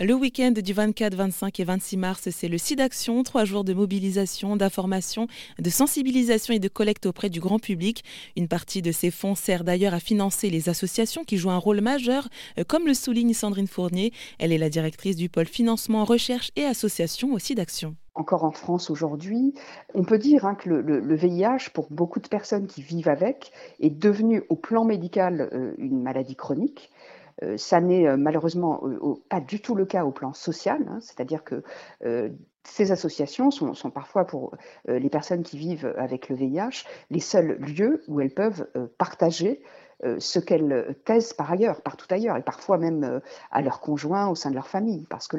[0.00, 4.56] Le week-end du 24, 25 et 26 mars, c'est le SIDAction, trois jours de mobilisation,
[4.56, 5.28] d'information,
[5.60, 8.02] de sensibilisation et de collecte auprès du grand public.
[8.36, 11.80] Une partie de ces fonds sert d'ailleurs à financer les associations qui jouent un rôle
[11.80, 12.28] majeur,
[12.58, 14.12] euh, comme le souligne Sandrine Fournier.
[14.40, 18.90] Elle est la directrice du pôle financement, recherche et association au SIDAction encore en France
[18.90, 19.54] aujourd'hui,
[19.92, 23.50] on peut dire hein, que le, VIH, pour beaucoup de personnes qui vivent avec,
[23.80, 26.92] est devenu au plan médical euh, une maladie chronique.
[27.42, 28.82] Euh, ça n'est euh, malheureusement
[29.28, 30.98] pas du tout le cas au plan social, hein.
[31.00, 31.62] c'est-à-dire que
[32.04, 32.30] euh,
[32.62, 34.56] ces associations sont, parfois pour
[34.88, 38.66] les personnes qui vivent avec le VIH les seuls lieux où elles peuvent
[38.96, 39.62] partager
[40.18, 43.20] ce qu'elles taisent par ailleurs, partout ailleurs, et parfois même
[43.50, 45.36] à leurs conjoints, au sein de leur famille, parce que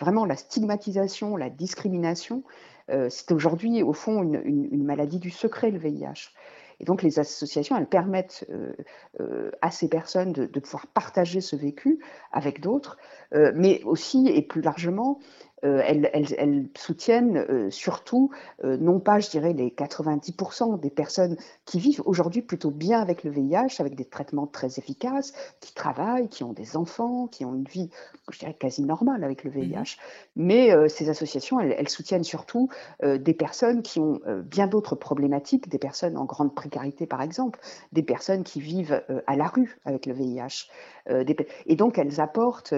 [0.00, 2.44] vraiment la stigmatisation, la discrimination,
[2.88, 6.30] c'est aujourd'hui au fond une, maladie du secret, le VIH.
[6.80, 8.72] Et donc les associations, elles permettent euh,
[9.20, 12.00] euh, à ces personnes de, pouvoir partager ce vécu
[12.32, 12.98] avec d'autres,
[13.34, 15.18] euh, mais aussi et plus largement
[15.64, 18.30] euh, elles, soutiennent euh, surtout,
[18.64, 23.24] euh, non pas, je dirais, les 90% des personnes qui vivent aujourd'hui plutôt bien avec
[23.24, 27.54] le VIH, avec des traitements très efficaces, qui travaillent, qui ont des enfants, qui ont
[27.54, 27.88] une vie,
[28.30, 29.76] je dirais, quasi normale avec le VIH.
[29.76, 29.96] Mm-hmm.
[30.36, 32.68] Mais ces associations, elles, soutiennent surtout
[33.02, 37.58] des personnes qui ont bien d'autres problématiques, des personnes en grande précarité, par exemple,
[37.92, 40.68] des personnes qui vivent à la rue avec le VIH.
[41.08, 42.74] et donc, elles apportent,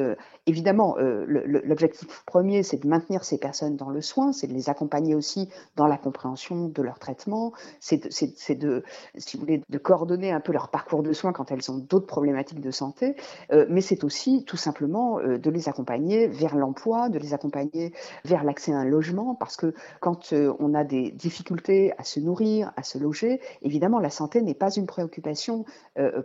[0.47, 5.15] évidemment, l'objectif premier, c'est de maintenir ces personnes dans le soin, c'est de les accompagner
[5.15, 10.69] aussi dans la compréhension de leur traitement, c'est de, si de coordonner un peu leur
[10.69, 13.17] parcours de soins quand elles ont d'autres problématiques de santé,
[13.53, 17.93] euh, mais c'est aussi tout simplement euh, de les accompagner vers l'emploi, de les accompagner
[18.25, 22.21] vers l'accès à un logement, parce que quand euh, on a des difficultés à se
[22.21, 25.65] nourrir, à se loger, évidemment, la santé n'est pas une préoccupation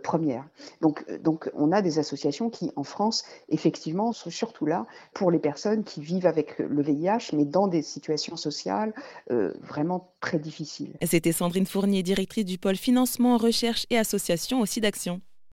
[0.02, 0.44] première.
[0.80, 5.38] Donc, donc, on a des associations qui, en France, effectivement, sont surtout là pour les
[5.38, 8.92] personnes qui vivent avec le VIH, mais dans des situations sociales
[9.30, 10.94] euh, vraiment très difficiles.
[11.02, 15.20] C'était Sandrine Fournier, directrice du pôle financement, recherche et association aussi d'Action.